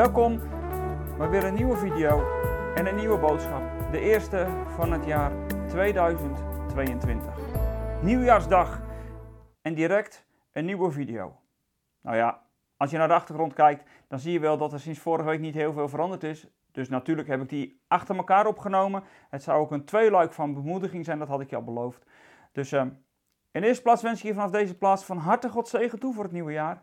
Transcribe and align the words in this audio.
Welkom 0.00 0.40
bij 1.18 1.28
weer 1.28 1.44
een 1.44 1.54
nieuwe 1.54 1.76
video 1.76 2.24
en 2.74 2.86
een 2.86 2.96
nieuwe 2.96 3.18
boodschap. 3.18 3.62
De 3.90 4.00
eerste 4.00 4.64
van 4.66 4.92
het 4.92 5.04
jaar 5.04 5.32
2022. 5.68 7.34
Nieuwjaarsdag 8.02 8.80
en 9.62 9.74
direct 9.74 10.26
een 10.52 10.64
nieuwe 10.64 10.90
video. 10.90 11.36
Nou 12.00 12.16
ja, 12.16 12.42
als 12.76 12.90
je 12.90 12.96
naar 12.96 13.08
de 13.08 13.14
achtergrond 13.14 13.52
kijkt, 13.52 13.90
dan 14.08 14.18
zie 14.18 14.32
je 14.32 14.40
wel 14.40 14.58
dat 14.58 14.72
er 14.72 14.80
sinds 14.80 14.98
vorige 14.98 15.28
week 15.28 15.40
niet 15.40 15.54
heel 15.54 15.72
veel 15.72 15.88
veranderd 15.88 16.22
is. 16.22 16.46
Dus 16.72 16.88
natuurlijk 16.88 17.28
heb 17.28 17.42
ik 17.42 17.48
die 17.48 17.80
achter 17.88 18.16
elkaar 18.16 18.46
opgenomen. 18.46 19.02
Het 19.30 19.42
zou 19.42 19.60
ook 19.60 19.70
een 19.70 19.84
tweeluik 19.84 20.32
van 20.32 20.54
bemoediging 20.54 21.04
zijn, 21.04 21.18
dat 21.18 21.28
had 21.28 21.40
ik 21.40 21.50
je 21.50 21.56
al 21.56 21.64
beloofd. 21.64 22.06
Dus 22.52 22.72
uh, 22.72 22.84
in 23.50 23.62
eerste 23.62 23.82
plaats 23.82 24.02
wens 24.02 24.18
ik 24.18 24.26
je 24.26 24.34
vanaf 24.34 24.50
deze 24.50 24.78
plaats 24.78 25.04
van 25.04 25.16
harte 25.16 25.48
God 25.48 25.68
zegen 25.68 25.98
toe 25.98 26.14
voor 26.14 26.24
het 26.24 26.32
nieuwe 26.32 26.52
jaar. 26.52 26.82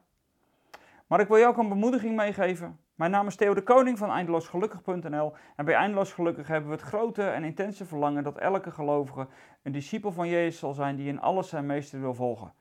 Maar 1.08 1.20
ik 1.20 1.28
wil 1.28 1.38
je 1.38 1.46
ook 1.46 1.58
een 1.58 1.70
bemoediging 1.70 2.16
meegeven. 2.16 2.86
Mijn 2.98 3.12
naam 3.12 3.28
is 3.28 3.36
Theo 3.36 3.54
de 3.54 3.64
Koning 3.64 3.98
van 3.98 4.12
eindeloosgelukkig.nl 4.12 5.34
en 5.56 5.66
bij 5.66 5.76
Eindeloos 5.76 6.14
Gelukkig 6.14 6.48
hebben 6.48 6.70
we 6.70 6.76
het 6.76 6.86
grote 6.86 7.24
en 7.24 7.44
intense 7.44 7.86
verlangen 7.86 8.24
dat 8.24 8.38
elke 8.38 8.72
gelovige 8.72 9.28
een 9.64 9.72
discipel 9.72 10.12
van 10.12 10.28
Jezus 10.28 10.60
zal 10.60 10.74
zijn 10.74 10.96
die 10.96 11.08
in 11.08 11.20
alles 11.20 11.50
zijn 11.50 11.66
meester 11.66 12.00
wil 12.00 12.14
volgen. 12.14 12.54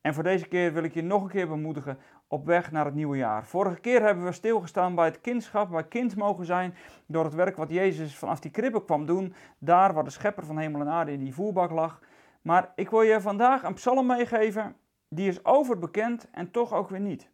En 0.00 0.14
voor 0.14 0.22
deze 0.22 0.48
keer 0.48 0.72
wil 0.72 0.82
ik 0.82 0.94
je 0.94 1.02
nog 1.02 1.22
een 1.22 1.28
keer 1.28 1.48
bemoedigen 1.48 1.98
op 2.28 2.46
weg 2.46 2.70
naar 2.72 2.84
het 2.84 2.94
nieuwe 2.94 3.16
jaar. 3.16 3.46
Vorige 3.46 3.80
keer 3.80 4.02
hebben 4.02 4.24
we 4.24 4.32
stilgestaan 4.32 4.94
bij 4.94 5.04
het 5.04 5.20
kindschap, 5.20 5.68
waar 5.68 5.86
kind 5.86 6.16
mogen 6.16 6.44
zijn 6.44 6.74
door 7.06 7.24
het 7.24 7.34
werk 7.34 7.56
wat 7.56 7.70
Jezus 7.70 8.16
vanaf 8.16 8.40
die 8.40 8.50
kribben 8.50 8.84
kwam 8.84 9.06
doen, 9.06 9.34
daar 9.58 9.92
waar 9.94 10.04
de 10.04 10.10
schepper 10.10 10.44
van 10.44 10.58
hemel 10.58 10.80
en 10.80 10.88
aarde 10.88 11.12
in 11.12 11.24
die 11.24 11.34
voerbak 11.34 11.70
lag. 11.70 12.00
Maar 12.42 12.72
ik 12.74 12.90
wil 12.90 13.02
je 13.02 13.20
vandaag 13.20 13.62
een 13.62 13.74
psalm 13.74 14.06
meegeven, 14.06 14.76
die 15.08 15.28
is 15.28 15.44
overbekend 15.44 16.30
en 16.30 16.50
toch 16.50 16.72
ook 16.72 16.88
weer 16.88 17.00
niet. 17.00 17.30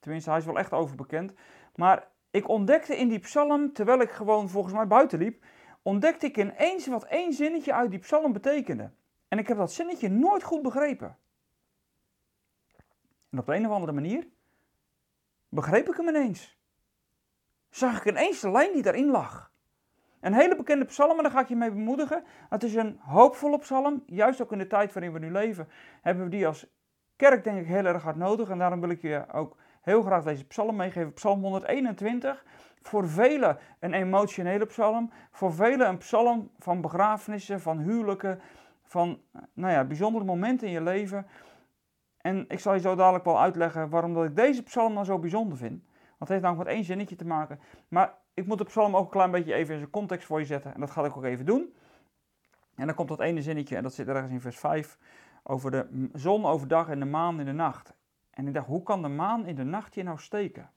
Tenminste, 0.00 0.30
hij 0.30 0.38
is 0.38 0.44
wel 0.44 0.58
echt 0.58 0.72
overbekend. 0.72 1.32
Maar 1.74 2.08
ik 2.30 2.48
ontdekte 2.48 2.96
in 2.96 3.08
die 3.08 3.18
psalm, 3.18 3.72
terwijl 3.72 4.00
ik 4.00 4.10
gewoon 4.10 4.48
volgens 4.48 4.74
mij 4.74 4.86
buiten 4.86 5.18
liep, 5.18 5.44
ontdekte 5.82 6.26
ik 6.26 6.36
ineens 6.36 6.86
wat 6.86 7.04
één 7.04 7.32
zinnetje 7.32 7.74
uit 7.74 7.90
die 7.90 7.98
psalm 7.98 8.32
betekende. 8.32 8.90
En 9.28 9.38
ik 9.38 9.48
heb 9.48 9.56
dat 9.56 9.72
zinnetje 9.72 10.08
nooit 10.08 10.42
goed 10.42 10.62
begrepen. 10.62 11.16
En 13.30 13.38
op 13.38 13.46
de 13.46 13.54
een 13.54 13.66
of 13.66 13.72
andere 13.72 13.92
manier 13.92 14.26
begreep 15.48 15.88
ik 15.88 15.96
hem 15.96 16.08
ineens. 16.08 16.58
Zag 17.70 17.98
ik 17.98 18.04
ineens 18.04 18.40
de 18.40 18.50
lijn 18.50 18.72
die 18.72 18.82
daarin 18.82 19.10
lag. 19.10 19.50
Een 20.20 20.32
hele 20.32 20.56
bekende 20.56 20.84
psalm, 20.84 21.16
en 21.16 21.22
daar 21.22 21.32
ga 21.32 21.40
ik 21.40 21.48
je 21.48 21.56
mee 21.56 21.72
bemoedigen. 21.72 22.24
Het 22.48 22.62
is 22.62 22.74
een 22.74 22.98
hoopvolle 23.00 23.58
psalm. 23.58 24.02
Juist 24.06 24.42
ook 24.42 24.52
in 24.52 24.58
de 24.58 24.66
tijd 24.66 24.92
waarin 24.92 25.12
we 25.12 25.18
nu 25.18 25.30
leven, 25.30 25.68
hebben 26.02 26.24
we 26.24 26.30
die 26.30 26.46
als 26.46 26.66
kerk 27.16 27.44
denk 27.44 27.58
ik 27.58 27.66
heel 27.66 27.84
erg 27.84 28.02
hard 28.02 28.16
nodig. 28.16 28.48
En 28.48 28.58
daarom 28.58 28.80
wil 28.80 28.90
ik 28.90 29.02
je 29.02 29.24
ook 29.32 29.56
heel 29.82 30.02
graag 30.02 30.24
deze 30.24 30.44
psalm 30.44 30.76
meegeven. 30.76 31.12
Psalm 31.12 31.42
121. 31.42 32.44
Voor 32.82 33.08
velen 33.08 33.58
een 33.78 33.92
emotionele 33.92 34.66
psalm. 34.66 35.10
Voor 35.30 35.54
velen 35.54 35.88
een 35.88 35.98
psalm 35.98 36.50
van 36.58 36.80
begrafenissen, 36.80 37.60
van 37.60 37.78
huwelijken, 37.78 38.40
van 38.82 39.20
nou 39.52 39.72
ja, 39.72 39.84
bijzondere 39.84 40.24
momenten 40.24 40.66
in 40.66 40.72
je 40.72 40.82
leven. 40.82 41.26
En 42.18 42.44
ik 42.48 42.60
zal 42.60 42.74
je 42.74 42.80
zo 42.80 42.94
dadelijk 42.94 43.24
wel 43.24 43.40
uitleggen 43.40 43.88
waarom 43.88 44.14
dat 44.14 44.24
ik 44.24 44.36
deze 44.36 44.62
psalm 44.62 44.92
nou 44.92 45.04
zo 45.04 45.18
bijzonder 45.18 45.58
vind. 45.58 45.82
Want 45.82 46.18
het 46.18 46.28
heeft 46.28 46.42
namelijk 46.42 46.68
met 46.68 46.76
één 46.76 46.84
zinnetje 46.84 47.16
te 47.16 47.26
maken. 47.26 47.60
Maar 47.88 48.14
ik 48.34 48.46
moet 48.46 48.58
de 48.58 48.64
psalm 48.64 48.96
ook 48.96 49.04
een 49.04 49.10
klein 49.10 49.30
beetje 49.30 49.54
even 49.54 49.72
in 49.72 49.78
zijn 49.78 49.90
context 49.90 50.26
voor 50.26 50.38
je 50.38 50.46
zetten. 50.46 50.74
En 50.74 50.80
dat 50.80 50.90
ga 50.90 51.04
ik 51.04 51.16
ook 51.16 51.24
even 51.24 51.46
doen. 51.46 51.74
En 52.74 52.86
dan 52.86 52.94
komt 52.94 53.08
dat 53.08 53.20
ene 53.20 53.42
zinnetje, 53.42 53.76
en 53.76 53.82
dat 53.82 53.94
zit 53.94 54.08
ergens 54.08 54.32
in 54.32 54.40
vers 54.40 54.58
5, 54.58 54.98
over 55.42 55.70
de 55.70 56.08
zon 56.12 56.46
overdag 56.46 56.88
en 56.88 56.98
de 56.98 57.04
maan 57.04 57.40
in 57.40 57.46
de 57.46 57.52
nacht. 57.52 57.94
En 58.38 58.46
ik 58.46 58.54
dacht, 58.54 58.66
hoe 58.66 58.82
kan 58.82 59.02
de 59.02 59.08
maan 59.08 59.46
in 59.46 59.54
de 59.54 59.64
nacht 59.64 59.94
hier 59.94 60.04
nou 60.04 60.18
steken? 60.18 60.70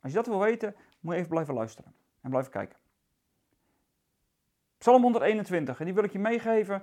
Als 0.00 0.12
je 0.12 0.16
dat 0.18 0.26
wil 0.26 0.38
weten, 0.38 0.74
moet 1.00 1.12
je 1.12 1.18
even 1.18 1.30
blijven 1.30 1.54
luisteren 1.54 1.94
en 2.20 2.30
blijven 2.30 2.52
kijken. 2.52 2.78
Psalm 4.78 5.02
121, 5.02 5.78
en 5.78 5.84
die 5.84 5.94
wil 5.94 6.04
ik 6.04 6.12
je 6.12 6.18
meegeven 6.18 6.82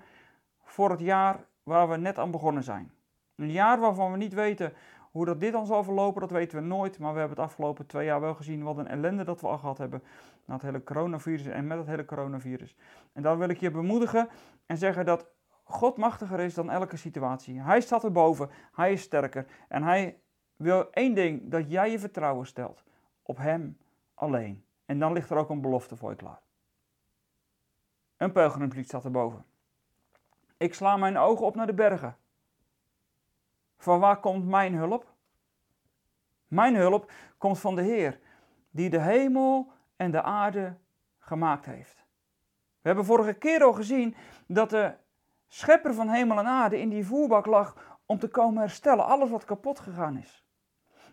voor 0.64 0.90
het 0.90 1.00
jaar 1.00 1.46
waar 1.64 1.90
we 1.90 1.98
net 1.98 2.18
aan 2.18 2.31
begonnen 2.31 2.64
zijn. 2.64 2.92
Een 3.36 3.52
jaar 3.52 3.80
waarvan 3.80 4.12
we 4.12 4.18
niet 4.18 4.34
weten 4.34 4.74
hoe 5.12 5.25
dat 5.25 5.40
dit 5.40 5.52
dan 5.52 5.66
zal 5.66 5.84
verlopen, 5.84 6.22
dat 6.22 6.31
weten 6.31 6.58
we 6.58 6.66
nooit. 6.66 7.00
Maar 7.00 7.14
we 7.14 7.19
hebben 7.19 7.38
het 7.38 7.46
afgelopen 7.46 7.86
twee 7.86 8.06
jaar 8.06 8.22
wel 8.22 8.36
gezien 8.36 8.64
wat 8.64 8.78
een 8.78 8.88
ellende 8.88 9.24
dat 9.24 9.42
we 9.42 9.48
al 9.48 9.58
gehad 9.58 9.78
hebben. 9.78 10.04
Na 10.46 10.54
het 10.54 10.64
hele 10.64 10.84
coronavirus 10.84 11.46
en 11.46 11.68
met 11.68 11.78
het 11.78 11.88
hele 11.88 12.06
coronavirus. 12.06 12.75
En 13.14 13.22
dan 13.22 13.38
wil 13.38 13.50
ik 13.50 13.59
je 13.59 13.72
bemoedigen 13.72 14.30
en 14.66 14.78
zeggen 14.78 15.06
dat 15.06 15.28
God 15.67 15.97
machtiger 15.97 16.39
is 16.39 16.53
dan 16.53 16.69
elke 16.69 16.97
situatie. 16.97 17.61
Hij 17.61 17.81
staat 17.81 18.03
erboven, 18.03 18.50
hij 18.72 18.91
is 18.91 19.01
sterker. 19.01 19.45
En 19.67 19.83
hij 19.83 20.19
wil 20.55 20.91
één 20.91 21.13
ding, 21.13 21.51
dat 21.51 21.72
jij 21.72 21.91
je 21.91 22.00
vertrouwen 22.00 22.47
stelt. 22.47 22.83
Op 23.22 23.38
hem 23.38 23.77
alleen. 24.13 24.66
En 24.85 25.00
dan 25.00 25.13
ligt 25.13 25.29
er 25.29 25.38
ook 25.38 25.50
een 25.50 25.61
belofte 25.61 25.95
voor 25.95 26.09
je 26.09 26.16
klaar. 26.16 26.41
Een 28.17 28.31
pelgrimslied 28.31 28.88
staat 28.88 29.06
erboven. 29.06 29.45
Ik 30.57 30.73
sla 30.73 30.97
mijn 30.97 31.17
ogen 31.17 31.45
op 31.45 31.56
naar 31.56 31.66
de 31.66 31.73
bergen. 31.73 32.17
Van 33.77 34.00
waar 34.00 34.19
komt 34.19 34.45
mijn 34.45 34.73
hulp? 34.73 35.13
Mijn 36.47 36.75
hulp 36.75 37.11
komt 37.38 37.59
van 37.59 37.75
de 37.75 37.81
Heer, 37.81 38.19
die 38.69 38.89
de 38.89 39.00
hemel 39.00 39.72
en 39.95 40.11
de 40.11 40.22
aarde 40.22 40.77
gemaakt 41.19 41.66
heeft. 41.66 42.06
We 42.81 42.88
hebben 42.88 43.06
vorige 43.06 43.33
keer 43.33 43.63
al 43.63 43.73
gezien 43.73 44.16
dat 44.47 44.69
de 44.69 44.94
schepper 45.47 45.94
van 45.94 46.09
hemel 46.09 46.38
en 46.38 46.47
aarde 46.47 46.80
in 46.80 46.90
die 46.90 47.06
voerbak 47.06 47.46
lag 47.46 47.97
om 48.06 48.19
te 48.19 48.28
komen 48.28 48.62
herstellen, 48.62 49.06
alles 49.06 49.30
wat 49.30 49.46
kapot 49.46 49.80
gegaan 49.80 50.18
is. 50.18 50.46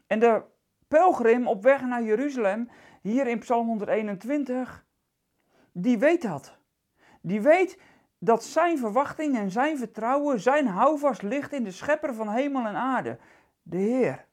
En 0.06 0.18
de 0.18 0.42
pelgrim 0.88 1.46
op 1.46 1.62
weg 1.62 1.82
naar 1.82 2.02
Jeruzalem, 2.02 2.70
hier 3.02 3.26
in 3.26 3.38
Psalm 3.38 3.66
121, 3.66 4.86
die 5.72 5.98
weet 5.98 6.22
dat. 6.22 6.56
Die 7.20 7.40
weet 7.40 7.80
dat 8.18 8.44
zijn 8.44 8.78
verwachting 8.78 9.36
en 9.36 9.50
zijn 9.50 9.78
vertrouwen, 9.78 10.40
zijn 10.40 10.66
houvast 10.66 11.22
ligt 11.22 11.52
in 11.52 11.64
de 11.64 11.70
schepper 11.70 12.14
van 12.14 12.28
hemel 12.28 12.66
en 12.66 12.76
aarde, 12.76 13.18
de 13.62 13.76
Heer. 13.76 14.26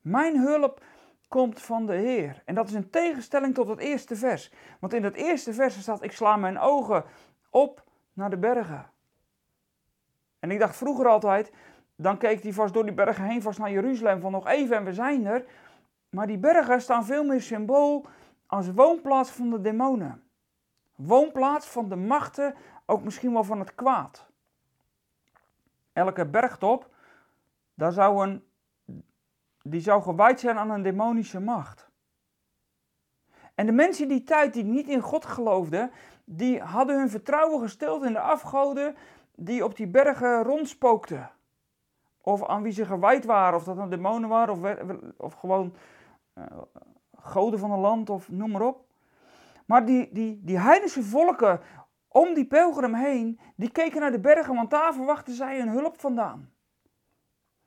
Mijn 0.00 0.38
hulp 0.38 0.82
komt 1.28 1.62
van 1.62 1.86
de 1.86 1.94
Heer. 1.94 2.42
En 2.44 2.54
dat 2.54 2.68
is 2.68 2.74
een 2.74 2.90
tegenstelling 2.90 3.54
tot 3.54 3.68
het 3.68 3.78
eerste 3.78 4.16
vers. 4.16 4.52
Want 4.80 4.92
in 4.92 5.04
het 5.04 5.14
eerste 5.14 5.54
vers 5.54 5.80
staat: 5.80 6.02
Ik 6.02 6.12
sla 6.12 6.36
mijn 6.36 6.58
ogen 6.58 7.04
op 7.50 7.84
naar 8.20 8.30
de 8.30 8.38
bergen. 8.38 8.90
En 10.38 10.50
ik 10.50 10.58
dacht 10.58 10.76
vroeger 10.76 11.08
altijd, 11.08 11.52
dan 11.96 12.18
keek 12.18 12.42
hij 12.42 12.52
vast 12.52 12.74
door 12.74 12.84
die 12.84 12.94
bergen 12.94 13.24
heen, 13.24 13.42
vast 13.42 13.58
naar 13.58 13.70
Jeruzalem, 13.70 14.20
van 14.20 14.32
nog 14.32 14.46
even 14.46 14.76
en 14.76 14.84
we 14.84 14.92
zijn 14.92 15.26
er. 15.26 15.44
Maar 16.10 16.26
die 16.26 16.38
bergen 16.38 16.80
staan 16.80 17.04
veel 17.04 17.24
meer 17.24 17.40
symbool 17.40 18.06
als 18.46 18.72
woonplaats 18.72 19.30
van 19.30 19.50
de 19.50 19.60
demonen. 19.60 20.22
Woonplaats 20.94 21.66
van 21.66 21.88
de 21.88 21.96
machten, 21.96 22.54
ook 22.86 23.02
misschien 23.02 23.32
wel 23.32 23.44
van 23.44 23.58
het 23.58 23.74
kwaad. 23.74 24.28
Elke 25.92 26.26
bergtop, 26.26 26.94
daar 27.74 27.92
zou 27.92 28.28
een, 28.28 28.44
die 29.62 29.80
zou 29.80 30.02
gewijd 30.02 30.40
zijn 30.40 30.58
aan 30.58 30.70
een 30.70 30.82
demonische 30.82 31.40
macht. 31.40 31.88
En 33.54 33.66
de 33.66 33.72
mensen 33.72 34.08
die 34.08 34.22
tijd 34.22 34.52
die 34.52 34.64
niet 34.64 34.88
in 34.88 35.00
God 35.00 35.24
geloofden, 35.24 35.90
die 36.32 36.60
hadden 36.60 36.98
hun 36.98 37.10
vertrouwen 37.10 37.60
gesteld 37.60 38.04
in 38.04 38.12
de 38.12 38.20
afgoden 38.20 38.96
die 39.34 39.64
op 39.64 39.76
die 39.76 39.86
bergen 39.86 40.42
rondspookten. 40.42 41.30
Of 42.20 42.46
aan 42.46 42.62
wie 42.62 42.72
ze 42.72 42.84
gewijd 42.84 43.24
waren, 43.24 43.58
of 43.58 43.64
dat 43.64 43.76
een 43.76 43.88
demonen 43.88 44.28
waren, 44.28 44.54
of, 44.54 44.96
of 45.16 45.34
gewoon 45.34 45.74
uh, 46.34 46.44
goden 47.16 47.58
van 47.58 47.70
een 47.70 47.80
land, 47.80 48.10
of 48.10 48.28
noem 48.28 48.50
maar 48.50 48.62
op. 48.62 48.84
Maar 49.66 49.84
die, 49.84 50.08
die, 50.12 50.40
die 50.44 50.58
heidense 50.58 51.02
volken 51.02 51.60
om 52.08 52.34
die 52.34 52.46
pelgrim 52.46 52.94
heen, 52.94 53.40
die 53.56 53.70
keken 53.70 54.00
naar 54.00 54.10
de 54.10 54.20
bergen, 54.20 54.54
want 54.54 54.70
daar 54.70 54.94
verwachten 54.94 55.34
zij 55.34 55.58
hun 55.58 55.68
hulp 55.68 56.00
vandaan. 56.00 56.52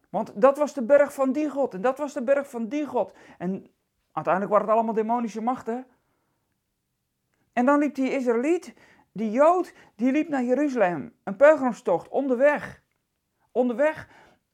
Want 0.09 0.41
dat 0.41 0.57
was 0.57 0.73
de 0.73 0.83
berg 0.83 1.13
van 1.13 1.31
die 1.31 1.49
God 1.49 1.73
en 1.73 1.81
dat 1.81 1.97
was 1.97 2.13
de 2.13 2.23
berg 2.23 2.49
van 2.49 2.67
die 2.67 2.85
God. 2.85 3.13
En 3.37 3.67
uiteindelijk 4.11 4.53
waren 4.53 4.67
het 4.67 4.75
allemaal 4.75 4.93
demonische 4.93 5.41
machten. 5.41 5.85
En 7.53 7.65
dan 7.65 7.79
liep 7.79 7.95
die 7.95 8.11
Israëliet, 8.11 8.73
die 9.11 9.31
Jood, 9.31 9.73
die 9.95 10.11
liep 10.11 10.29
naar 10.29 10.43
Jeruzalem. 10.43 11.13
Een 11.23 11.35
pelgrimstocht, 11.35 12.07
onderweg. 12.07 12.83
Onderweg 13.51 14.07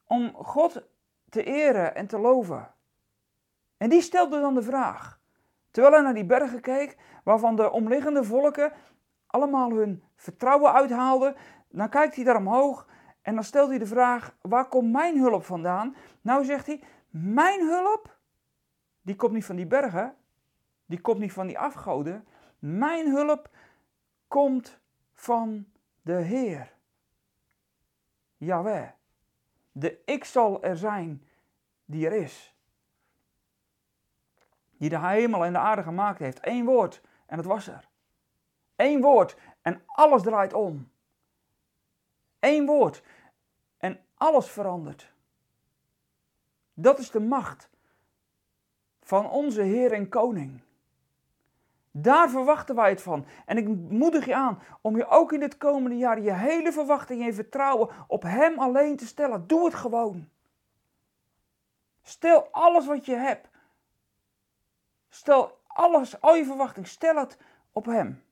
om 0.06 0.34
God 0.34 0.88
te 1.30 1.44
eren 1.44 1.96
en 1.96 2.08
te 2.08 2.20
loven. 2.20 2.74
En 3.78 3.90
die 3.90 4.02
stelde 4.02 4.40
dan 4.40 4.54
de 4.54 4.62
vraag, 4.62 5.20
terwijl 5.72 5.94
hij 5.94 6.04
naar 6.04 6.14
die 6.14 6.26
bergen 6.26 6.62
keek, 6.62 6.98
waarvan 7.24 7.56
de 7.56 7.72
omliggende 7.72 8.24
volken 8.24 8.72
allemaal 9.28 9.72
hun 9.72 10.04
vertrouwen 10.16 10.74
uithaalden, 10.74 11.36
dan 11.70 11.90
kijkt 11.90 12.16
hij 12.16 12.24
daar 12.24 12.36
omhoog 12.36 12.88
en 13.22 13.36
dan 13.36 13.44
stelt 13.44 13.70
hij 13.70 13.78
de 13.78 13.86
vraag, 13.86 14.36
waar 14.42 14.68
komt 14.68 14.92
mijn 14.92 15.18
hulp 15.18 15.46
vandaan? 15.46 15.96
Nou 16.22 16.46
zegt 16.46 16.66
hij, 16.66 16.84
mijn 17.10 17.62
hulp, 17.62 18.18
die 19.02 19.16
komt 19.16 19.34
niet 19.34 19.46
van 19.46 19.56
die 19.56 19.68
bergen, 19.68 20.16
die 20.86 21.02
komt 21.02 21.20
niet 21.20 21.34
van 21.34 21.48
die 21.48 21.60
afgoden, 21.60 22.28
mijn 22.60 23.12
hulp 23.12 23.50
komt 24.28 24.80
van 25.14 25.66
de 26.02 26.14
Heer. 26.14 26.74
Jawel. 28.38 28.92
De 29.72 30.02
ik 30.06 30.24
zal 30.24 30.64
er 30.64 30.78
zijn 30.78 31.28
die 31.86 32.06
er 32.06 32.14
is. 32.14 32.54
die 34.80 34.90
de 34.90 35.00
hemel 35.00 35.46
en 35.46 35.54
de 35.54 35.60
aarde 35.60 35.84
gemaakt 35.84 36.20
heeft. 36.20 36.40
Eén 36.42 36.66
woord 36.66 37.02
en 37.26 37.38
het 37.38 37.46
was 37.46 37.68
er. 37.68 37.88
Eén 38.76 39.02
woord 39.02 39.38
en 39.62 39.82
alles 39.86 40.22
draait 40.22 40.54
om. 40.54 40.92
Eén 42.40 42.66
woord 42.66 43.04
en 43.78 44.06
alles 44.14 44.50
verandert. 44.50 45.14
Dat 46.74 47.00
is 47.00 47.12
de 47.12 47.20
macht 47.20 47.70
van 49.02 49.30
onze 49.30 49.62
Heer 49.62 49.92
en 49.92 50.10
Koning. 50.10 50.62
Daar 52.02 52.30
verwachten 52.30 52.76
wij 52.76 52.90
het 52.90 53.02
van. 53.02 53.26
En 53.46 53.58
ik 53.58 53.68
moedig 53.90 54.26
je 54.26 54.36
aan 54.36 54.62
om 54.82 54.96
je 54.96 55.08
ook 55.08 55.32
in 55.32 55.40
dit 55.40 55.58
komende 55.58 55.98
jaar 55.98 56.22
je 56.22 56.34
hele 56.34 56.72
verwachting 56.72 57.20
en 57.20 57.26
je 57.26 57.34
vertrouwen 57.34 57.90
op 58.08 58.24
Hem 58.24 58.60
alleen 58.60 58.98
te 58.98 59.06
stellen. 59.06 59.48
Doe 59.48 59.66
het 59.66 59.74
gewoon. 59.74 60.30
Stel 62.02 62.48
alles 62.52 62.86
wat 62.86 63.06
je 63.06 63.16
hebt. 63.16 63.50
Stel 65.10 65.60
alles, 65.68 66.22
al 66.22 66.36
je 66.36 66.46
verwachting, 66.46 66.88
stel 66.88 67.16
het 67.16 67.38
op 67.72 67.86
Hem. 67.86 68.24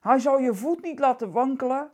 Hij 0.00 0.18
zal 0.18 0.38
je 0.38 0.54
voet 0.54 0.82
niet 0.82 0.98
laten 0.98 1.32
wankelen. 1.32 1.90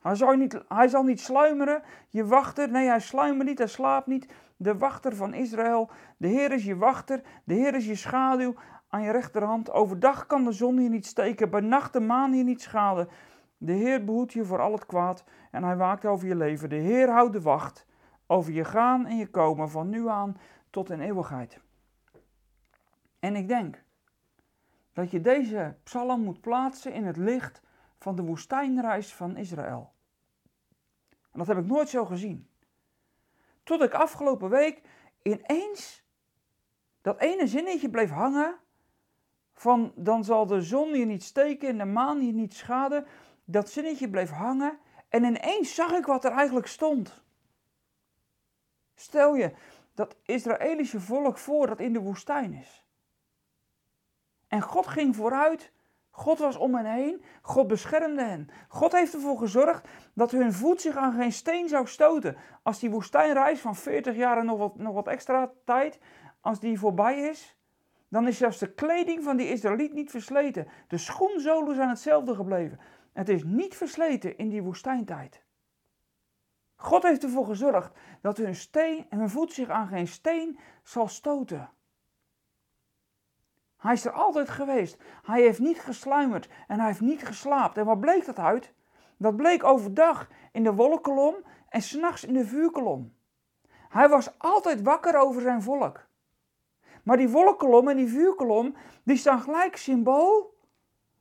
Hij 0.00 0.14
zal, 0.14 0.32
niet, 0.32 0.60
hij 0.68 0.88
zal 0.88 1.02
niet 1.02 1.20
sluimeren. 1.20 1.82
Je 2.08 2.26
wachter, 2.26 2.70
nee, 2.70 2.88
hij 2.88 3.00
sluimert 3.00 3.48
niet, 3.48 3.58
hij 3.58 3.66
slaapt 3.66 4.06
niet. 4.06 4.32
De 4.56 4.78
wachter 4.78 5.16
van 5.16 5.34
Israël. 5.34 5.90
De 6.16 6.28
Heer 6.28 6.52
is 6.52 6.64
je 6.64 6.76
wachter. 6.76 7.22
De 7.44 7.54
Heer 7.54 7.74
is 7.74 7.86
je 7.86 7.94
schaduw 7.94 8.54
aan 8.90 9.02
je 9.02 9.10
rechterhand. 9.10 9.70
Overdag 9.70 10.26
kan 10.26 10.44
de 10.44 10.52
zon 10.52 10.78
hier 10.78 10.90
niet 10.90 11.06
steken, 11.06 11.50
bij 11.50 11.60
nacht 11.60 11.92
de 11.92 12.00
maan 12.00 12.32
hier 12.32 12.44
niet 12.44 12.62
schaden. 12.62 13.08
De 13.56 13.72
Heer 13.72 14.04
behoedt 14.04 14.32
je 14.32 14.44
voor 14.44 14.60
al 14.60 14.72
het 14.72 14.86
kwaad 14.86 15.24
en 15.50 15.64
hij 15.64 15.76
waakt 15.76 16.04
over 16.04 16.28
je 16.28 16.36
leven. 16.36 16.68
De 16.68 16.76
Heer 16.76 17.10
houdt 17.10 17.32
de 17.32 17.40
wacht 17.40 17.86
over 18.26 18.52
je 18.52 18.64
gaan 18.64 19.06
en 19.06 19.16
je 19.16 19.30
komen 19.30 19.70
van 19.70 19.88
nu 19.88 20.08
aan 20.08 20.36
tot 20.70 20.90
in 20.90 21.00
eeuwigheid. 21.00 21.60
En 23.18 23.36
ik 23.36 23.48
denk 23.48 23.84
dat 24.92 25.10
je 25.10 25.20
deze 25.20 25.76
psalm 25.82 26.22
moet 26.22 26.40
plaatsen 26.40 26.92
in 26.92 27.04
het 27.04 27.16
licht 27.16 27.62
van 27.98 28.16
de 28.16 28.22
woestijnreis 28.22 29.14
van 29.14 29.36
Israël. 29.36 29.92
En 31.10 31.38
dat 31.38 31.46
heb 31.46 31.58
ik 31.58 31.66
nooit 31.66 31.88
zo 31.88 32.04
gezien. 32.04 32.48
Tot 33.62 33.82
ik 33.82 33.92
afgelopen 33.92 34.50
week 34.50 34.82
ineens 35.22 36.04
dat 37.00 37.20
ene 37.20 37.46
zinnetje 37.46 37.90
bleef 37.90 38.10
hangen 38.10 38.58
van 39.60 39.92
dan 39.94 40.24
zal 40.24 40.46
de 40.46 40.62
zon 40.62 40.88
je 40.88 41.04
niet 41.04 41.22
steken 41.22 41.68
en 41.68 41.78
de 41.78 41.84
maan 41.84 42.26
je 42.26 42.32
niet 42.32 42.54
schaden. 42.54 43.06
Dat 43.44 43.70
zinnetje 43.70 44.10
bleef 44.10 44.30
hangen 44.30 44.78
en 45.08 45.24
ineens 45.24 45.74
zag 45.74 45.92
ik 45.92 46.06
wat 46.06 46.24
er 46.24 46.30
eigenlijk 46.30 46.66
stond. 46.66 47.24
Stel 48.94 49.34
je 49.34 49.52
dat 49.94 50.16
Israëlische 50.22 51.00
volk 51.00 51.38
voor 51.38 51.66
dat 51.66 51.80
in 51.80 51.92
de 51.92 51.98
woestijn 52.00 52.52
is. 52.52 52.84
En 54.48 54.60
God 54.60 54.86
ging 54.86 55.16
vooruit. 55.16 55.72
God 56.10 56.38
was 56.38 56.56
om 56.56 56.74
hen 56.74 56.92
heen. 56.92 57.24
God 57.42 57.66
beschermde 57.66 58.22
hen. 58.22 58.50
God 58.68 58.92
heeft 58.92 59.14
ervoor 59.14 59.38
gezorgd 59.38 59.88
dat 60.14 60.30
hun 60.30 60.52
voet 60.52 60.80
zich 60.80 60.96
aan 60.96 61.12
geen 61.12 61.32
steen 61.32 61.68
zou 61.68 61.86
stoten. 61.86 62.36
Als 62.62 62.78
die 62.78 62.90
woestijnreis 62.90 63.60
van 63.60 63.76
40 63.76 64.16
jaar 64.16 64.38
en 64.38 64.46
nog 64.46 64.58
wat, 64.58 64.78
nog 64.78 64.94
wat 64.94 65.08
extra 65.08 65.52
tijd, 65.64 65.98
als 66.40 66.60
die 66.60 66.78
voorbij 66.78 67.20
is, 67.20 67.59
dan 68.10 68.26
is 68.26 68.36
zelfs 68.38 68.58
de 68.58 68.74
kleding 68.74 69.22
van 69.22 69.36
die 69.36 69.48
Israëliet 69.48 69.92
niet 69.92 70.10
versleten. 70.10 70.66
De 70.88 70.98
schoenzolen 70.98 71.74
zijn 71.74 71.88
hetzelfde 71.88 72.34
gebleven. 72.34 72.80
Het 73.12 73.28
is 73.28 73.44
niet 73.44 73.76
versleten 73.76 74.38
in 74.38 74.48
die 74.48 74.62
woestijntijd. 74.62 75.42
God 76.76 77.02
heeft 77.02 77.22
ervoor 77.22 77.46
gezorgd 77.46 77.96
dat 78.20 78.36
hun, 78.36 78.54
steen, 78.54 79.06
hun 79.08 79.30
voet 79.30 79.52
zich 79.52 79.68
aan 79.68 79.88
geen 79.88 80.08
steen 80.08 80.58
zal 80.82 81.08
stoten. 81.08 81.70
Hij 83.76 83.92
is 83.92 84.04
er 84.04 84.12
altijd 84.12 84.48
geweest. 84.48 85.02
Hij 85.22 85.42
heeft 85.42 85.58
niet 85.58 85.80
gesluimerd 85.80 86.48
en 86.66 86.78
hij 86.78 86.86
heeft 86.86 87.00
niet 87.00 87.26
geslaapt. 87.26 87.76
En 87.76 87.84
wat 87.84 88.00
bleek 88.00 88.24
dat 88.24 88.38
uit? 88.38 88.74
Dat 89.16 89.36
bleek 89.36 89.64
overdag 89.64 90.28
in 90.52 90.62
de 90.62 90.74
wolkenkolom 90.74 91.34
en 91.68 91.82
s'nachts 91.82 92.24
in 92.24 92.34
de 92.34 92.46
vuurkolom. 92.46 93.14
Hij 93.88 94.08
was 94.08 94.38
altijd 94.38 94.82
wakker 94.82 95.18
over 95.18 95.42
zijn 95.42 95.62
volk. 95.62 96.08
Maar 97.10 97.18
die 97.18 97.28
wolkkolom 97.28 97.88
en 97.88 97.96
die 97.96 98.08
vuurkolom, 98.08 98.74
die 99.02 99.16
staan 99.16 99.40
gelijk 99.40 99.76
symbool 99.76 100.58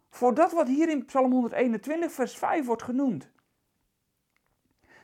voor 0.09 0.33
dat 0.33 0.51
wat 0.51 0.67
hier 0.67 0.89
in 0.89 1.05
Psalm 1.05 1.31
121, 1.31 2.11
vers 2.11 2.37
5 2.37 2.65
wordt 2.65 2.83
genoemd. 2.83 3.31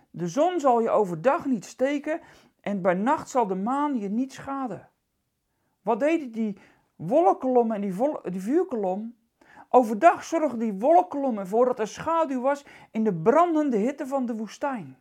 De 0.10 0.28
zon 0.28 0.60
zal 0.60 0.82
je 0.82 0.90
overdag 0.90 1.46
niet 1.46 1.66
steken 1.66 2.22
en 2.62 2.82
bij 2.82 2.94
nacht 2.94 3.30
zal 3.30 3.48
de 3.48 3.56
maan 3.56 4.00
je 4.00 4.10
niet 4.10 4.34
schaden. 4.34 4.90
Wat 5.82 6.00
deden 6.00 6.32
die 6.32 6.58
wolkkolom 6.96 7.72
en 7.72 7.82
die, 7.82 8.42
vuurkolom? 8.42 9.16
Overdag 9.70 10.24
zorgde 10.24 10.58
die 10.58 10.74
wolkkolom 10.74 11.38
ervoor 11.38 11.66
dat 11.66 11.80
er 11.80 11.88
schaduw 11.88 12.42
was 12.42 12.66
in 12.92 13.04
de 13.04 13.14
brandende 13.14 13.78
hitte 13.78 14.08
van 14.08 14.26
de 14.26 14.36
woestijn. 14.36 14.98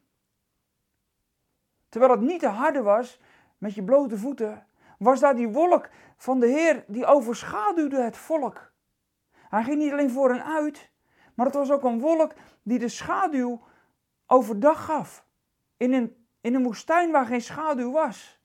Terwijl 1.88 2.12
het 2.12 2.20
niet 2.20 2.40
te 2.40 2.48
harde 2.48 2.82
was 2.82 3.20
met 3.58 3.74
je 3.74 3.82
blote 3.82 4.18
voeten, 4.18 4.66
was 4.98 5.20
daar 5.20 5.36
die 5.36 5.48
wolk 5.48 5.88
van 6.16 6.40
de 6.40 6.46
Heer 6.46 6.84
die 6.86 7.06
overschaduwde 7.06 8.02
het 8.02 8.16
volk. 8.16 8.72
Hij 9.32 9.62
ging 9.62 9.78
niet 9.78 9.92
alleen 9.92 10.10
voor 10.10 10.30
en 10.30 10.44
uit, 10.44 10.90
maar 11.34 11.46
het 11.46 11.54
was 11.54 11.70
ook 11.70 11.82
een 11.82 12.00
wolk 12.00 12.32
die 12.62 12.78
de 12.78 12.88
schaduw 12.88 13.62
overdag 14.26 14.84
gaf. 14.84 15.26
In 15.76 15.92
een, 15.92 16.26
in 16.40 16.54
een 16.54 16.62
woestijn 16.62 17.10
waar 17.10 17.26
geen 17.26 17.42
schaduw 17.42 17.92
was. 17.92 18.40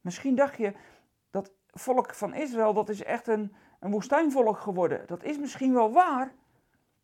Misschien 0.00 0.34
dacht 0.34 0.56
je 0.56 0.74
dat 1.30 1.52
volk 1.70 2.14
van 2.14 2.34
Israël, 2.34 2.74
dat 2.74 2.88
is 2.88 3.02
echt 3.02 3.26
een, 3.26 3.54
een 3.80 3.90
woestijnvolk 3.90 4.58
geworden. 4.58 5.06
Dat 5.06 5.22
is 5.22 5.38
misschien 5.38 5.74
wel 5.74 5.92
waar, 5.92 6.34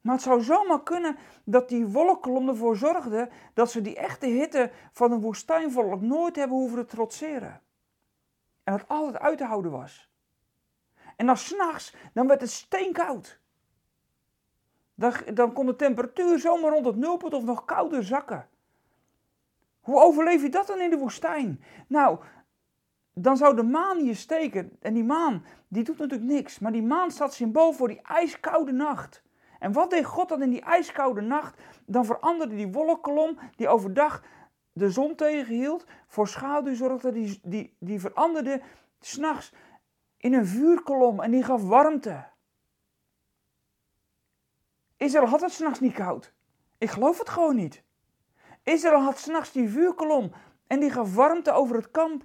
maar 0.00 0.14
het 0.14 0.22
zou 0.22 0.42
zomaar 0.42 0.82
kunnen 0.82 1.16
dat 1.44 1.68
die 1.68 1.86
wolkkolom 1.86 2.48
ervoor 2.48 2.76
zorgde 2.76 3.28
dat 3.54 3.70
ze 3.70 3.80
die 3.80 3.96
echte 3.96 4.26
hitte 4.26 4.70
van 4.92 5.12
een 5.12 5.20
woestijnvolk 5.20 6.00
nooit 6.00 6.36
hebben 6.36 6.56
hoeven 6.56 6.78
te 6.78 6.94
trotseren. 6.94 7.60
En 8.64 8.72
het 8.72 8.88
altijd 8.88 9.18
uit 9.18 9.38
te 9.38 9.44
houden 9.44 9.70
was. 9.70 10.10
En 11.16 11.26
dan 11.26 11.36
s'nachts, 11.36 11.94
dan 12.12 12.26
werd 12.26 12.40
het 12.40 12.50
steenkoud. 12.50 13.40
Dan, 14.94 15.12
dan 15.34 15.52
kon 15.52 15.66
de 15.66 15.76
temperatuur 15.76 16.38
zomaar 16.38 16.70
rond 16.70 16.86
het 16.86 16.96
nulpunt 16.96 17.34
of 17.34 17.44
nog 17.44 17.64
kouder 17.64 18.04
zakken. 18.04 18.48
Hoe 19.80 20.00
overleef 20.00 20.42
je 20.42 20.48
dat 20.48 20.66
dan 20.66 20.80
in 20.80 20.90
de 20.90 20.98
woestijn? 20.98 21.62
Nou, 21.86 22.18
dan 23.14 23.36
zou 23.36 23.56
de 23.56 23.62
maan 23.62 24.04
je 24.04 24.14
steken. 24.14 24.76
En 24.80 24.94
die 24.94 25.04
maan, 25.04 25.44
die 25.68 25.84
doet 25.84 25.98
natuurlijk 25.98 26.30
niks. 26.30 26.58
Maar 26.58 26.72
die 26.72 26.82
maan 26.82 27.10
staat 27.10 27.34
symbool 27.34 27.72
voor 27.72 27.88
die 27.88 28.00
ijskoude 28.02 28.72
nacht. 28.72 29.22
En 29.60 29.72
wat 29.72 29.90
deed 29.90 30.04
God 30.04 30.28
dan 30.28 30.42
in 30.42 30.50
die 30.50 30.62
ijskoude 30.62 31.20
nacht? 31.20 31.60
Dan 31.86 32.04
veranderde 32.04 32.56
die 32.56 32.72
wolkkolom 32.72 33.38
die 33.56 33.68
overdag 33.68 34.22
de 34.72 34.90
zon 34.90 35.14
tegenhield, 35.14 35.84
voor 36.06 36.28
schaduw 36.28 36.74
zorgde, 36.74 37.12
die, 37.12 37.40
die, 37.42 37.76
die 37.78 38.00
veranderde 38.00 38.62
s'nachts 39.00 39.52
in 40.16 40.32
een 40.32 40.46
vuurkolom 40.46 41.20
en 41.20 41.30
die 41.30 41.42
gaf 41.42 41.62
warmte. 41.62 42.24
Israël 44.96 45.26
had 45.26 45.40
het 45.40 45.52
s'nachts 45.52 45.80
niet 45.80 45.94
koud. 45.94 46.32
Ik 46.78 46.90
geloof 46.90 47.18
het 47.18 47.28
gewoon 47.28 47.56
niet. 47.56 47.82
Israël 48.62 49.02
had 49.02 49.18
s'nachts 49.18 49.52
die 49.52 49.68
vuurkolom 49.68 50.32
en 50.66 50.80
die 50.80 50.90
gaf 50.90 51.14
warmte 51.14 51.52
over 51.52 51.76
het 51.76 51.90
kamp. 51.90 52.24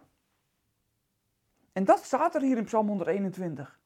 En 1.74 1.84
dat 1.84 2.04
staat 2.04 2.36
er 2.36 2.42
hier 2.42 2.58
in 2.58 2.63
Psalm 2.63 2.88
121. 2.88 3.80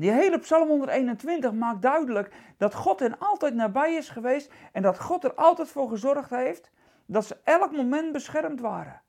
Die 0.00 0.10
hele 0.10 0.38
Psalm 0.38 0.68
121 0.68 1.52
maakt 1.52 1.82
duidelijk 1.82 2.34
dat 2.56 2.74
God 2.74 3.00
hen 3.00 3.18
altijd 3.18 3.54
nabij 3.54 3.94
is 3.94 4.08
geweest 4.08 4.52
en 4.72 4.82
dat 4.82 5.00
God 5.00 5.24
er 5.24 5.34
altijd 5.34 5.68
voor 5.68 5.88
gezorgd 5.88 6.30
heeft 6.30 6.70
dat 7.06 7.24
ze 7.24 7.36
elk 7.44 7.72
moment 7.72 8.12
beschermd 8.12 8.60
waren. 8.60 9.02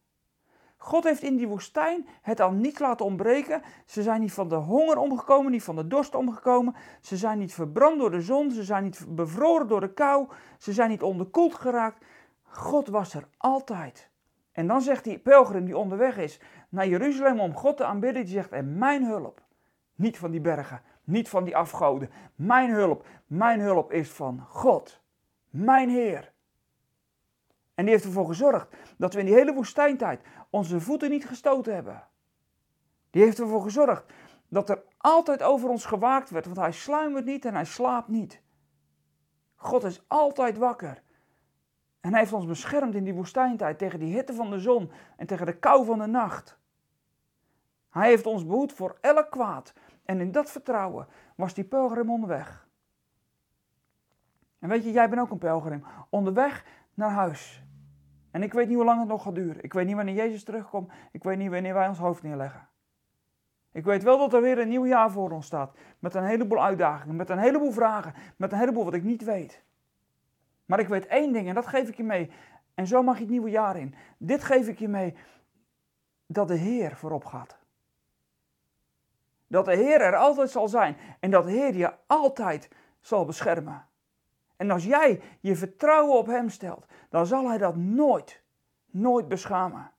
God 0.78 1.04
heeft 1.04 1.22
in 1.22 1.36
die 1.36 1.48
woestijn 1.48 2.08
het 2.22 2.40
al 2.40 2.52
niet 2.52 2.80
laten 2.80 3.06
ontbreken. 3.06 3.62
Ze 3.86 4.02
zijn 4.02 4.22
niet 4.22 4.34
van 4.34 4.50
de 4.50 4.56
honger 4.56 4.98
omgekomen, 4.98 5.52
niet 5.52 5.64
van 5.64 5.76
de 5.76 5.88
dorst 5.88 6.16
omgekomen. 6.16 6.76
Ze 7.02 7.18
zijn 7.18 7.38
niet 7.38 7.54
verbrand 7.54 8.00
door 8.00 8.12
de 8.12 8.22
zon, 8.22 8.52
ze 8.52 8.64
zijn 8.64 8.84
niet 8.84 9.06
bevroren 9.08 9.68
door 9.68 9.82
de 9.82 9.94
kou, 9.94 10.28
ze 10.58 10.74
zijn 10.74 10.90
niet 10.90 11.04
onderkoeld 11.04 11.56
geraakt. 11.56 12.06
God 12.44 12.88
was 12.88 13.14
er 13.14 13.28
altijd. 13.38 14.10
En 14.52 14.68
dan 14.68 14.82
zegt 14.82 15.04
die 15.04 15.20
pelgrim 15.20 15.66
die 15.66 15.78
onderweg 15.78 16.18
is 16.18 16.40
naar 16.70 16.88
Jeruzalem 16.88 17.40
om 17.40 17.56
God 17.56 17.78
te 17.78 17.86
aanbidden, 17.86 18.24
die 18.24 18.34
zegt, 18.34 18.52
en 18.52 18.78
mijn 18.78 19.06
hulp 19.06 19.42
niet 20.02 20.18
van 20.18 20.32
die 20.32 20.42
bergen, 20.42 20.82
niet 21.04 21.30
van 21.30 21.44
die 21.44 21.56
afgoden. 21.56 22.10
Mijn 22.36 22.72
hulp, 22.72 23.08
mijn 23.28 23.60
hulp 23.60 23.92
is 23.92 24.10
van 24.10 24.46
God, 24.50 25.02
mijn 25.50 25.90
Heer. 25.90 26.32
En 27.74 27.84
die 27.84 27.94
heeft 27.94 28.06
ervoor 28.06 28.28
gezorgd 28.28 28.76
dat 28.98 29.14
we 29.14 29.20
in 29.20 29.26
die 29.26 29.36
hele 29.36 29.54
woestijntijd 29.54 30.22
onze 30.50 30.80
voeten 30.80 31.10
niet 31.10 31.26
gestoten 31.26 31.74
hebben. 31.74 32.08
Die 33.10 33.24
heeft 33.24 33.40
ervoor 33.40 33.62
gezorgd 33.62 34.06
dat 34.48 34.70
er 34.70 34.84
altijd 34.98 35.44
over 35.44 35.70
ons 35.70 35.86
gewaakt 35.86 36.30
werd, 36.30 36.46
want 36.46 36.58
hij 36.58 36.72
sluimert 36.72 37.26
niet 37.26 37.46
en 37.46 37.54
hij 37.54 37.66
slaapt 37.66 38.08
niet. 38.08 38.42
God 39.56 39.84
is 39.84 40.04
altijd 40.08 40.58
wakker. 40.58 41.02
En 42.00 42.10
hij 42.10 42.20
heeft 42.20 42.34
ons 42.34 42.46
beschermd 42.46 42.96
in 42.96 43.04
die 43.04 43.14
woestijntijd 43.14 43.78
tegen 43.78 44.00
die 44.00 44.14
hitte 44.14 44.34
van 44.34 44.50
de 44.50 44.60
zon 44.60 44.92
en 45.18 45.28
tegen 45.28 45.46
de 45.46 45.58
kou 45.58 45.86
van 45.86 46.00
de 46.00 46.06
nacht. 46.06 46.60
Hij 47.90 48.08
heeft 48.08 48.26
ons 48.26 48.46
behoed 48.46 48.74
voor 48.74 48.98
elk 49.02 49.32
kwaad. 49.32 49.74
En 50.12 50.20
in 50.20 50.32
dat 50.32 50.52
vertrouwen 50.52 51.08
was 51.36 51.54
die 51.54 51.64
pelgrim 51.64 52.10
onderweg. 52.10 52.68
En 54.60 54.70
weet 54.70 54.84
je, 54.84 54.92
jij 54.92 55.10
bent 55.10 55.22
ook 55.22 55.32
een 55.32 55.38
pelgrim. 55.38 55.84
Onderweg 56.10 56.66
naar 56.94 57.10
huis. 57.10 57.64
En 58.32 58.44
ik 58.44 58.54
weet 58.54 58.68
niet 58.68 58.76
hoe 58.76 58.86
lang 58.86 59.00
het 59.00 59.08
nog 59.08 59.24
gaat 59.24 59.36
duren. 59.36 59.64
Ik 59.64 59.74
weet 59.74 59.86
niet 59.86 59.96
wanneer 59.96 60.16
Jezus 60.16 60.44
terugkomt. 60.44 60.92
Ik 61.12 61.24
weet 61.24 61.38
niet 61.38 61.50
wanneer 61.50 61.74
wij 61.74 61.88
ons 61.88 61.98
hoofd 61.98 62.24
neerleggen. 62.24 62.68
Ik 63.72 63.84
weet 63.84 64.04
wel 64.04 64.18
dat 64.18 64.34
er 64.34 64.42
weer 64.42 64.60
een 64.60 64.68
nieuw 64.68 64.86
jaar 64.86 65.12
voor 65.12 65.32
ons 65.32 65.46
staat. 65.46 65.78
Met 66.00 66.14
een 66.14 66.24
heleboel 66.24 66.64
uitdagingen, 66.64 67.16
met 67.16 67.30
een 67.30 67.38
heleboel 67.38 67.72
vragen, 67.72 68.14
met 68.36 68.52
een 68.52 68.60
heleboel 68.60 68.84
wat 68.84 68.94
ik 68.94 69.04
niet 69.04 69.24
weet. 69.24 69.64
Maar 70.66 70.80
ik 70.80 70.88
weet 70.88 71.06
één 71.06 71.34
ding 71.34 71.48
en 71.48 71.56
dat 71.56 71.68
geef 71.68 71.90
ik 71.90 71.96
je 71.96 72.04
mee. 72.04 72.32
En 72.74 72.88
zo 72.88 73.04
mag 73.04 73.16
je 73.16 73.22
het 73.22 73.32
nieuwe 73.32 73.50
jaar 73.50 73.78
in. 73.78 73.96
Dit 74.18 74.44
geef 74.44 74.68
ik 74.68 74.80
je 74.80 74.88
mee. 74.88 75.16
Dat 76.26 76.48
de 76.48 76.56
Heer 76.56 76.96
voorop 76.96 77.26
gaat. 77.26 77.61
Dat 79.52 79.66
de 79.66 79.76
Heer 79.76 80.02
er 80.02 80.16
altijd 80.16 80.50
zal 80.50 80.68
zijn. 80.68 80.98
En 81.20 81.32
dat 81.32 81.44
de 81.44 81.52
Heer 81.52 81.76
je 81.76 81.94
altijd 82.08 82.70
zal 83.02 83.26
beschermen. 83.26 83.86
En 84.58 84.72
als 84.72 84.84
jij 84.84 85.22
je 85.40 85.56
vertrouwen 85.56 86.18
op 86.18 86.26
Hem 86.26 86.50
stelt, 86.50 86.86
dan 87.10 87.26
zal 87.26 87.48
Hij 87.48 87.58
dat 87.58 87.76
nooit, 87.76 88.42
nooit 88.86 89.28
beschamen. 89.28 89.92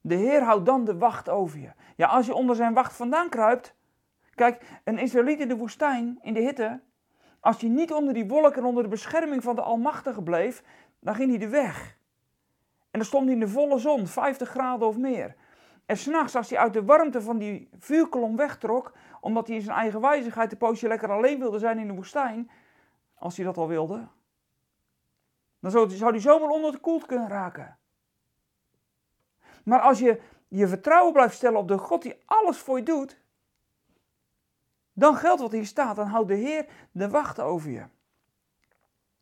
De 0.00 0.14
Heer 0.14 0.42
houdt 0.42 0.66
dan 0.66 0.84
de 0.84 0.98
wacht 0.98 1.28
over 1.28 1.58
je. 1.58 1.72
Ja, 1.96 2.06
als 2.06 2.26
je 2.26 2.34
onder 2.34 2.56
zijn 2.56 2.74
wacht 2.74 2.92
vandaan 2.92 3.28
kruipt. 3.28 3.74
Kijk, 4.34 4.62
een 4.84 4.98
Israëliet 4.98 5.40
in 5.40 5.48
de 5.48 5.56
woestijn, 5.56 6.18
in 6.22 6.34
de 6.34 6.40
hitte. 6.40 6.80
Als 7.40 7.60
hij 7.60 7.70
niet 7.70 7.92
onder 7.92 8.14
die 8.14 8.28
wolken 8.28 8.60
en 8.60 8.64
onder 8.64 8.82
de 8.82 8.88
bescherming 8.88 9.42
van 9.42 9.54
de 9.54 9.62
Almachtige 9.62 10.22
bleef, 10.22 10.62
dan 11.00 11.14
ging 11.14 11.30
hij 11.30 11.38
de 11.38 11.48
weg. 11.48 11.96
En 12.90 12.98
dan 12.98 13.04
stond 13.04 13.24
hij 13.24 13.34
in 13.34 13.40
de 13.40 13.48
volle 13.48 13.78
zon, 13.78 14.06
50 14.06 14.48
graden 14.48 14.88
of 14.88 14.96
meer. 14.96 15.36
En 15.86 15.96
s'nachts, 15.96 16.36
als 16.36 16.50
hij 16.50 16.58
uit 16.58 16.72
de 16.72 16.84
warmte 16.84 17.22
van 17.22 17.38
die 17.38 17.68
vuurkolom 17.78 18.36
wegtrok, 18.36 18.92
omdat 19.20 19.46
hij 19.46 19.56
in 19.56 19.62
zijn 19.62 19.76
eigen 19.76 20.00
wijzigheid 20.00 20.52
een 20.52 20.58
poosje 20.58 20.88
lekker 20.88 21.10
alleen 21.10 21.38
wilde 21.38 21.58
zijn 21.58 21.78
in 21.78 21.86
de 21.86 21.94
woestijn, 21.94 22.50
als 23.14 23.36
hij 23.36 23.44
dat 23.44 23.56
al 23.56 23.68
wilde, 23.68 24.08
dan 25.60 25.70
zou 25.70 26.10
hij 26.10 26.20
zomaar 26.20 26.48
onder 26.48 26.72
de 26.72 26.78
koeld 26.78 27.06
kunnen 27.06 27.28
raken. 27.28 27.78
Maar 29.64 29.80
als 29.80 29.98
je 29.98 30.20
je 30.48 30.68
vertrouwen 30.68 31.12
blijft 31.12 31.34
stellen 31.34 31.58
op 31.58 31.68
de 31.68 31.78
God 31.78 32.02
die 32.02 32.22
alles 32.24 32.58
voor 32.58 32.76
je 32.76 32.84
doet, 32.84 33.20
dan 34.92 35.16
geldt 35.16 35.40
wat 35.40 35.52
hier 35.52 35.66
staat. 35.66 35.96
Dan 35.96 36.06
houdt 36.06 36.28
de 36.28 36.34
Heer 36.34 36.66
de 36.92 37.08
wacht 37.08 37.40
over 37.40 37.70
je. 37.70 37.84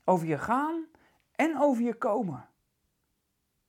Over 0.05 0.27
je 0.27 0.39
gaan 0.39 0.87
en 1.33 1.61
over 1.61 1.83
je 1.83 1.95
komen. 1.95 2.49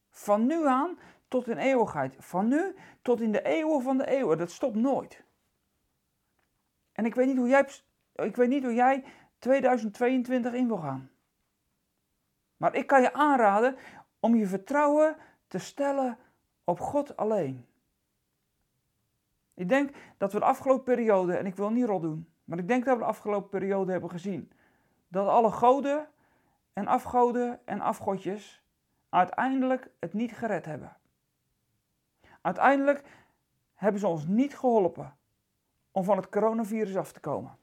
Van 0.09 0.45
nu 0.45 0.67
aan 0.67 0.99
tot 1.27 1.47
in 1.47 1.57
eeuwigheid. 1.57 2.15
Van 2.19 2.47
nu 2.47 2.75
tot 3.01 3.21
in 3.21 3.31
de 3.31 3.41
eeuwen 3.41 3.81
van 3.81 3.97
de 3.97 4.07
eeuwen. 4.07 4.37
Dat 4.37 4.51
stopt 4.51 4.75
nooit. 4.75 5.23
En 6.91 7.05
ik 7.05 7.15
weet 7.15 7.27
niet 7.27 7.37
hoe 7.37 7.47
jij, 7.47 7.69
ik 8.13 8.35
weet 8.35 8.49
niet 8.49 8.63
hoe 8.63 8.73
jij 8.73 9.03
2022 9.39 10.53
in 10.53 10.67
wil 10.67 10.77
gaan. 10.77 11.09
Maar 12.57 12.75
ik 12.75 12.87
kan 12.87 13.01
je 13.01 13.13
aanraden 13.13 13.77
om 14.19 14.35
je 14.35 14.47
vertrouwen 14.47 15.15
te 15.47 15.57
stellen 15.57 16.17
op 16.63 16.79
God 16.79 17.17
alleen. 17.17 17.65
Ik 19.53 19.69
denk 19.69 19.95
dat 20.17 20.33
we 20.33 20.39
de 20.39 20.45
afgelopen 20.45 20.83
periode, 20.83 21.35
en 21.35 21.45
ik 21.45 21.55
wil 21.55 21.69
niet 21.69 21.85
rot 21.85 22.01
doen, 22.01 22.29
maar 22.43 22.57
ik 22.57 22.67
denk 22.67 22.85
dat 22.85 22.93
we 22.93 23.03
de 23.03 23.09
afgelopen 23.09 23.49
periode 23.49 23.91
hebben 23.91 24.09
gezien 24.09 24.51
dat 25.07 25.27
alle 25.27 25.51
goden 25.51 26.07
en 26.73 26.87
afgoden 26.87 27.59
en 27.65 27.81
afgodjes 27.81 28.63
uiteindelijk 29.09 29.89
het 29.99 30.13
niet 30.13 30.31
gered 30.31 30.65
hebben. 30.65 30.97
Uiteindelijk 32.45 33.03
hebben 33.73 33.99
ze 33.99 34.07
ons 34.07 34.25
niet 34.25 34.57
geholpen 34.57 35.17
om 35.91 36.03
van 36.03 36.17
het 36.17 36.29
coronavirus 36.29 36.95
af 36.95 37.11
te 37.11 37.19
komen. 37.19 37.57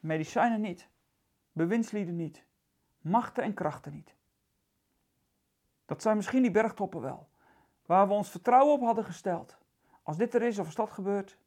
Medicijnen 0.00 0.60
niet, 0.60 0.88
bewindslieden 1.52 2.16
niet, 2.16 2.44
machten 3.00 3.42
en 3.42 3.54
krachten 3.54 3.92
niet. 3.92 4.14
Dat 5.84 6.02
zijn 6.02 6.16
misschien 6.16 6.42
die 6.42 6.50
bergtoppen 6.50 7.00
wel, 7.00 7.28
waar 7.86 8.08
we 8.08 8.14
ons 8.14 8.30
vertrouwen 8.30 8.74
op 8.74 8.80
hadden 8.80 9.04
gesteld. 9.04 9.58
Als 10.02 10.16
dit 10.16 10.34
er 10.34 10.42
is 10.42 10.58
of 10.58 10.66
als 10.66 10.74
dat 10.74 10.90
gebeurt, 10.90 11.38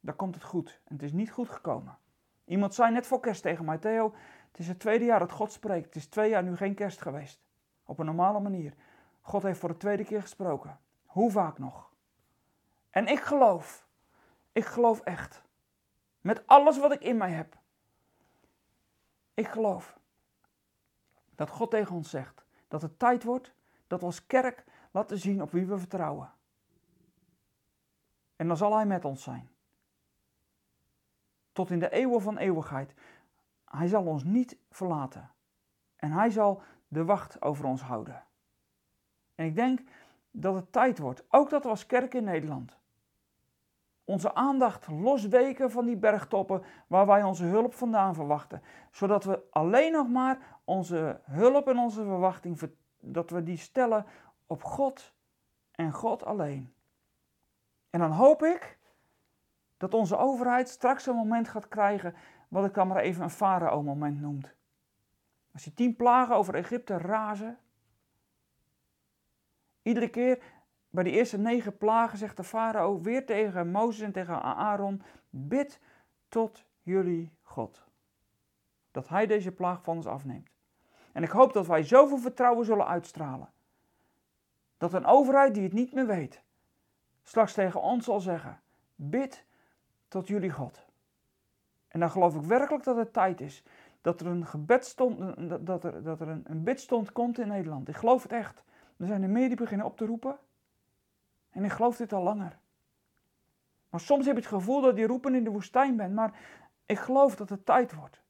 dan 0.00 0.16
komt 0.16 0.34
het 0.34 0.44
goed. 0.44 0.80
En 0.84 0.94
het 0.94 1.02
is 1.02 1.12
niet 1.12 1.30
goed 1.30 1.48
gekomen. 1.48 1.98
Iemand 2.44 2.74
zei 2.74 2.92
net 2.92 3.06
voor 3.06 3.20
kerst 3.20 3.42
tegen 3.42 3.64
mij, 3.64 3.78
Theo, 3.78 4.14
het 4.50 4.58
is 4.58 4.68
het 4.68 4.78
tweede 4.78 5.04
jaar 5.04 5.18
dat 5.18 5.32
God 5.32 5.52
spreekt. 5.52 5.86
Het 5.86 5.96
is 5.96 6.06
twee 6.06 6.30
jaar 6.30 6.42
nu 6.42 6.56
geen 6.56 6.74
kerst 6.74 7.00
geweest. 7.00 7.42
Op 7.84 7.98
een 7.98 8.06
normale 8.06 8.40
manier. 8.40 8.74
God 9.20 9.42
heeft 9.42 9.60
voor 9.60 9.68
de 9.68 9.76
tweede 9.76 10.04
keer 10.04 10.22
gesproken. 10.22 10.78
Hoe 11.18 11.30
vaak 11.30 11.58
nog? 11.58 11.92
En 12.90 13.06
ik 13.06 13.20
geloof, 13.20 13.86
ik 14.52 14.64
geloof 14.64 15.00
echt, 15.00 15.42
met 16.20 16.46
alles 16.46 16.78
wat 16.78 16.92
ik 16.92 17.00
in 17.00 17.16
mij 17.16 17.30
heb. 17.30 17.58
Ik 19.34 19.48
geloof 19.48 19.98
dat 21.34 21.50
God 21.50 21.70
tegen 21.70 21.94
ons 21.94 22.10
zegt 22.10 22.44
dat 22.68 22.82
het 22.82 22.98
tijd 22.98 23.24
wordt 23.24 23.54
dat 23.86 24.00
we 24.00 24.06
als 24.06 24.26
kerk 24.26 24.64
laten 24.90 25.18
zien 25.18 25.42
op 25.42 25.50
wie 25.50 25.66
we 25.66 25.78
vertrouwen. 25.78 26.32
En 28.36 28.48
dan 28.48 28.56
zal 28.56 28.74
Hij 28.74 28.86
met 28.86 29.04
ons 29.04 29.22
zijn. 29.22 29.50
Tot 31.52 31.70
in 31.70 31.78
de 31.78 31.90
eeuwen 31.90 32.20
van 32.20 32.38
eeuwigheid. 32.38 32.94
Hij 33.64 33.88
zal 33.88 34.04
ons 34.04 34.24
niet 34.24 34.58
verlaten. 34.70 35.30
En 35.96 36.12
Hij 36.12 36.30
zal 36.30 36.62
de 36.88 37.04
wacht 37.04 37.42
over 37.42 37.64
ons 37.64 37.82
houden. 37.82 38.24
En 39.34 39.46
ik 39.46 39.54
denk 39.54 39.80
dat 40.30 40.54
het 40.54 40.72
tijd 40.72 40.98
wordt, 40.98 41.24
ook 41.28 41.50
dat 41.50 41.62
we 41.62 41.68
als 41.68 41.86
kerk 41.86 42.14
in 42.14 42.24
Nederland, 42.24 42.76
onze 44.04 44.34
aandacht 44.34 44.88
losweken 44.88 45.70
van 45.70 45.84
die 45.84 45.96
bergtoppen 45.96 46.62
waar 46.86 47.06
wij 47.06 47.22
onze 47.22 47.44
hulp 47.44 47.74
vandaan 47.74 48.14
verwachten. 48.14 48.62
Zodat 48.90 49.24
we 49.24 49.42
alleen 49.50 49.92
nog 49.92 50.08
maar 50.08 50.38
onze 50.64 51.20
hulp 51.24 51.68
en 51.68 51.78
onze 51.78 52.02
verwachting, 52.02 52.60
dat 53.00 53.30
we 53.30 53.42
die 53.42 53.56
stellen 53.56 54.06
op 54.46 54.62
God 54.64 55.14
en 55.70 55.92
God 55.92 56.24
alleen. 56.24 56.72
En 57.90 58.00
dan 58.00 58.10
hoop 58.10 58.42
ik 58.42 58.78
dat 59.76 59.94
onze 59.94 60.16
overheid 60.16 60.68
straks 60.68 61.06
een 61.06 61.14
moment 61.14 61.48
gaat 61.48 61.68
krijgen 61.68 62.14
wat 62.48 62.64
ik 62.64 62.74
dan 62.74 62.88
maar 62.88 62.96
even 62.96 63.22
een 63.22 63.30
farao-moment 63.30 64.20
noemt. 64.20 64.54
Als 65.52 65.62
die 65.62 65.74
tien 65.74 65.96
plagen 65.96 66.34
over 66.34 66.54
Egypte 66.54 66.98
razen. 66.98 67.58
Iedere 69.88 70.08
keer 70.08 70.38
bij 70.90 71.04
de 71.04 71.10
eerste 71.10 71.38
negen 71.38 71.76
plagen 71.76 72.18
zegt 72.18 72.36
de 72.36 72.44
farao 72.44 73.00
weer 73.00 73.26
tegen 73.26 73.70
Mozes 73.70 74.00
en 74.00 74.12
tegen 74.12 74.42
Aaron: 74.42 75.02
Bid 75.30 75.80
tot 76.28 76.64
jullie 76.82 77.32
God. 77.42 77.84
Dat 78.90 79.08
hij 79.08 79.26
deze 79.26 79.52
plaag 79.52 79.82
van 79.82 79.96
ons 79.96 80.06
afneemt. 80.06 80.50
En 81.12 81.22
ik 81.22 81.28
hoop 81.28 81.52
dat 81.52 81.66
wij 81.66 81.82
zoveel 81.82 82.18
vertrouwen 82.18 82.64
zullen 82.64 82.86
uitstralen. 82.86 83.50
Dat 84.76 84.92
een 84.92 85.06
overheid 85.06 85.54
die 85.54 85.62
het 85.62 85.72
niet 85.72 85.92
meer 85.92 86.06
weet, 86.06 86.42
straks 87.22 87.52
tegen 87.52 87.82
ons 87.82 88.04
zal 88.04 88.20
zeggen: 88.20 88.60
Bid 88.94 89.44
tot 90.08 90.28
jullie 90.28 90.50
God. 90.50 90.86
En 91.88 92.00
dan 92.00 92.10
geloof 92.10 92.34
ik 92.34 92.42
werkelijk 92.42 92.84
dat 92.84 92.96
het 92.96 93.12
tijd 93.12 93.40
is 93.40 93.62
dat 94.00 94.20
er 94.20 94.26
een 94.26 94.46
gebedstond, 94.46 95.18
dat 95.66 95.84
er, 95.84 96.02
dat 96.02 96.20
er 96.20 96.28
een, 96.28 96.44
een 96.44 96.62
bidstond 96.62 97.12
komt 97.12 97.38
in 97.38 97.48
Nederland. 97.48 97.88
Ik 97.88 97.96
geloof 97.96 98.22
het 98.22 98.32
echt. 98.32 98.66
Er 98.98 99.06
zijn 99.06 99.22
er 99.22 99.30
meer 99.30 99.48
die 99.48 99.56
beginnen 99.56 99.86
op 99.86 99.96
te 99.96 100.06
roepen. 100.06 100.38
En 101.50 101.64
ik 101.64 101.70
geloof 101.70 101.96
dit 101.96 102.12
al 102.12 102.22
langer. 102.22 102.58
Maar 103.90 104.00
soms 104.00 104.26
heb 104.26 104.34
je 104.34 104.40
het 104.40 104.50
gevoel 104.50 104.80
dat 104.80 104.96
je 104.96 105.06
roepen 105.06 105.34
in 105.34 105.44
de 105.44 105.50
woestijn 105.50 105.96
bent. 105.96 106.14
Maar 106.14 106.38
ik 106.86 106.98
geloof 106.98 107.36
dat 107.36 107.48
het 107.48 107.66
tijd 107.66 107.94
wordt. 107.94 108.22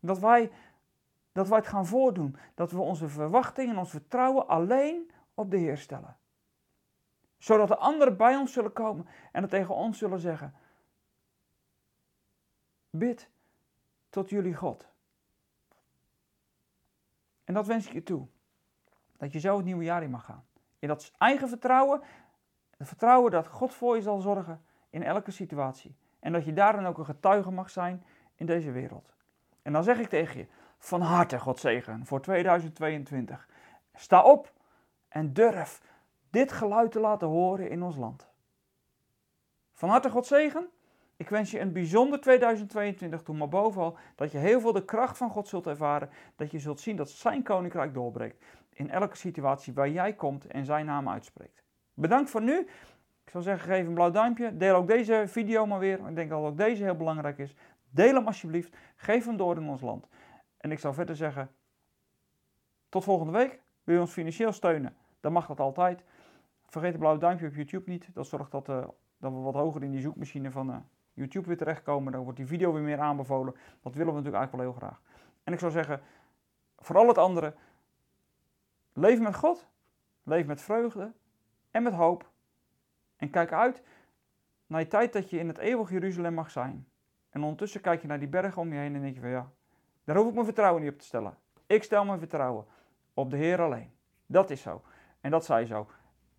Dat 0.00 0.18
wij, 0.18 0.50
dat 1.32 1.48
wij 1.48 1.58
het 1.58 1.66
gaan 1.66 1.86
voordoen. 1.86 2.36
Dat 2.54 2.70
we 2.70 2.80
onze 2.80 3.08
verwachtingen 3.08 3.72
en 3.72 3.78
ons 3.78 3.90
vertrouwen 3.90 4.48
alleen 4.48 5.10
op 5.34 5.50
de 5.50 5.56
Heer 5.56 5.76
stellen 5.78 6.16
zodat 7.38 7.68
de 7.68 7.76
anderen 7.76 8.16
bij 8.16 8.36
ons 8.36 8.52
zullen 8.52 8.72
komen 8.72 9.06
en 9.32 9.42
het 9.42 9.50
tegen 9.50 9.74
ons 9.74 9.98
zullen 9.98 10.20
zeggen. 10.20 10.54
Bid 12.90 13.30
tot 14.10 14.30
jullie 14.30 14.54
God. 14.54 14.88
En 17.44 17.54
dat 17.54 17.66
wens 17.66 17.86
ik 17.86 17.92
je 17.92 18.02
toe. 18.02 18.26
Dat 19.18 19.32
je 19.32 19.38
zo 19.38 19.56
het 19.56 19.64
nieuwe 19.64 19.84
jaar 19.84 20.02
in 20.02 20.10
mag 20.10 20.24
gaan. 20.24 20.44
In 20.78 20.88
dat 20.88 21.12
eigen 21.18 21.48
vertrouwen, 21.48 22.00
het 22.76 22.88
vertrouwen 22.88 23.30
dat 23.30 23.46
God 23.46 23.74
voor 23.74 23.96
je 23.96 24.02
zal 24.02 24.20
zorgen 24.20 24.62
in 24.90 25.02
elke 25.02 25.30
situatie. 25.30 25.96
En 26.20 26.32
dat 26.32 26.44
je 26.44 26.52
daarin 26.52 26.86
ook 26.86 26.98
een 26.98 27.04
getuige 27.04 27.50
mag 27.50 27.70
zijn 27.70 28.04
in 28.34 28.46
deze 28.46 28.70
wereld. 28.70 29.14
En 29.62 29.72
dan 29.72 29.84
zeg 29.84 29.98
ik 29.98 30.08
tegen 30.08 30.38
je, 30.38 30.46
van 30.78 31.00
harte 31.00 31.38
God 31.38 31.60
zegen 31.60 32.06
voor 32.06 32.20
2022. 32.20 33.48
Sta 33.94 34.22
op 34.22 34.52
en 35.08 35.32
durf 35.32 35.82
dit 36.30 36.52
geluid 36.52 36.92
te 36.92 37.00
laten 37.00 37.28
horen 37.28 37.70
in 37.70 37.82
ons 37.82 37.96
land. 37.96 38.28
Van 39.72 39.88
harte 39.88 40.10
God 40.10 40.26
zegen 40.26 40.68
Ik 41.16 41.28
wens 41.28 41.50
je 41.50 41.60
een 41.60 41.72
bijzonder 41.72 42.20
2022 42.20 43.22
toe, 43.22 43.36
maar 43.36 43.48
bovenal 43.48 43.96
dat 44.14 44.32
je 44.32 44.38
heel 44.38 44.60
veel 44.60 44.72
de 44.72 44.84
kracht 44.84 45.16
van 45.16 45.30
God 45.30 45.48
zult 45.48 45.66
ervaren. 45.66 46.10
Dat 46.36 46.50
je 46.50 46.58
zult 46.58 46.80
zien 46.80 46.96
dat 46.96 47.10
zijn 47.10 47.42
koninkrijk 47.42 47.94
doorbreekt 47.94 48.44
in 48.78 48.90
elke 48.90 49.16
situatie 49.16 49.72
waar 49.72 49.88
jij 49.88 50.12
komt 50.12 50.46
en 50.46 50.64
zijn 50.64 50.86
naam 50.86 51.08
uitspreekt. 51.08 51.62
Bedankt 51.94 52.30
voor 52.30 52.42
nu. 52.42 52.58
Ik 53.24 53.30
zou 53.30 53.42
zeggen, 53.42 53.72
geef 53.72 53.86
een 53.86 53.94
blauw 53.94 54.10
duimpje. 54.10 54.56
Deel 54.56 54.74
ook 54.74 54.86
deze 54.86 55.24
video 55.26 55.66
maar 55.66 55.78
weer. 55.78 56.08
Ik 56.08 56.14
denk 56.14 56.30
dat 56.30 56.44
ook 56.44 56.56
deze 56.56 56.82
heel 56.82 56.96
belangrijk 56.96 57.38
is. 57.38 57.54
Deel 57.90 58.14
hem 58.14 58.26
alsjeblieft. 58.26 58.76
Geef 58.96 59.24
hem 59.24 59.36
door 59.36 59.56
in 59.56 59.68
ons 59.68 59.80
land. 59.80 60.08
En 60.56 60.72
ik 60.72 60.78
zou 60.78 60.94
verder 60.94 61.16
zeggen, 61.16 61.50
tot 62.88 63.04
volgende 63.04 63.32
week. 63.32 63.60
Wil 63.84 63.94
je 63.94 64.00
ons 64.00 64.12
financieel 64.12 64.52
steunen? 64.52 64.96
Dan 65.20 65.32
mag 65.32 65.46
dat 65.46 65.60
altijd. 65.60 66.04
Vergeet 66.66 66.90
het 66.90 66.98
blauwe 66.98 67.20
duimpje 67.20 67.46
op 67.46 67.54
YouTube 67.54 67.90
niet. 67.90 68.08
Dat 68.14 68.26
zorgt 68.26 68.50
dat, 68.50 68.68
uh, 68.68 68.76
dat 69.18 69.32
we 69.32 69.38
wat 69.38 69.54
hoger 69.54 69.82
in 69.82 69.90
die 69.90 70.00
zoekmachine 70.00 70.50
van 70.50 70.70
uh, 70.70 70.76
YouTube 71.12 71.46
weer 71.46 71.56
terechtkomen. 71.56 72.12
Dan 72.12 72.22
wordt 72.22 72.36
die 72.36 72.46
video 72.46 72.72
weer 72.72 72.82
meer 72.82 73.00
aanbevolen. 73.00 73.54
Dat 73.82 73.94
willen 73.94 74.12
we 74.14 74.18
natuurlijk 74.18 74.36
eigenlijk 74.36 74.52
wel 74.52 74.72
heel 74.72 74.88
graag. 74.88 75.00
En 75.44 75.52
ik 75.52 75.58
zou 75.58 75.72
zeggen, 75.72 76.00
voor 76.76 76.96
al 76.96 77.08
het 77.08 77.18
andere, 77.18 77.54
leef 78.98 79.20
met 79.20 79.34
God. 79.34 79.68
Leef 80.22 80.46
met 80.46 80.60
vreugde 80.60 81.12
en 81.70 81.82
met 81.82 81.92
hoop. 81.92 82.30
En 83.16 83.30
kijk 83.30 83.52
uit 83.52 83.82
naar 84.66 84.80
die 84.80 84.88
tijd 84.88 85.12
dat 85.12 85.30
je 85.30 85.38
in 85.38 85.48
het 85.48 85.58
eeuwige 85.58 85.92
Jeruzalem 85.92 86.34
mag 86.34 86.50
zijn. 86.50 86.88
En 87.30 87.42
ondertussen 87.42 87.80
kijk 87.80 88.00
je 88.00 88.08
naar 88.08 88.18
die 88.18 88.28
bergen 88.28 88.62
om 88.62 88.72
je 88.72 88.78
heen 88.78 88.94
en 88.94 89.00
denk 89.00 89.14
je 89.14 89.20
van 89.20 89.30
ja, 89.30 89.50
daar 90.04 90.16
hoef 90.16 90.28
ik 90.28 90.32
mijn 90.32 90.44
vertrouwen 90.44 90.82
niet 90.82 90.92
op 90.92 90.98
te 90.98 91.04
stellen. 91.04 91.38
Ik 91.66 91.82
stel 91.82 92.04
mijn 92.04 92.18
vertrouwen 92.18 92.66
op 93.14 93.30
de 93.30 93.36
Heer 93.36 93.60
alleen. 93.60 93.92
Dat 94.26 94.50
is 94.50 94.62
zo. 94.62 94.82
En 95.20 95.30
dat 95.30 95.44
zij 95.44 95.66
zo. 95.66 95.88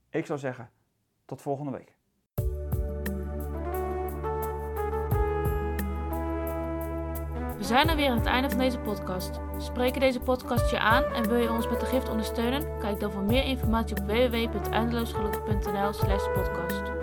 Ik 0.09 0.25
zou 0.25 0.39
zeggen, 0.39 0.71
tot 1.25 1.41
volgende 1.41 1.71
week. 1.71 1.98
Zijn 7.69 7.89
er 7.89 7.95
weer 7.95 8.09
aan 8.09 8.17
het 8.17 8.25
einde 8.25 8.49
van 8.49 8.57
deze 8.57 8.79
podcast. 8.79 9.39
Spreken 9.57 9.99
deze 9.99 10.19
podcast 10.19 10.69
je 10.69 10.79
aan 10.79 11.03
en 11.03 11.27
wil 11.27 11.37
je 11.37 11.51
ons 11.51 11.69
met 11.69 11.79
de 11.79 11.85
gift 11.85 12.09
ondersteunen? 12.09 12.79
Kijk 12.79 12.99
dan 12.99 13.11
voor 13.11 13.23
meer 13.23 13.43
informatie 13.43 13.97
op 13.97 14.05
www.eindeloosgeluk.nl 14.07 15.93
slash 15.93 16.23
podcast. 16.33 16.98